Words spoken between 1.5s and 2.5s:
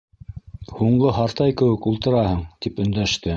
кеүек ултыраһың?-